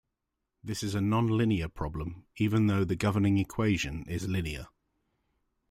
This 0.63 0.81
is 0.81 0.95
a 0.95 0.99
non-linear 0.99 1.67
problem, 1.69 2.25
even 2.37 2.65
though 2.65 2.83
the 2.83 2.95
governing 2.95 3.37
equation 3.37 4.03
is 4.07 4.27
linear. 4.27 4.65